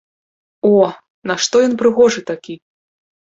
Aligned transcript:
О, 0.69 0.71
нашто 1.31 1.55
ён 1.67 1.73
прыгожы 1.81 2.21
такі! 2.31 2.57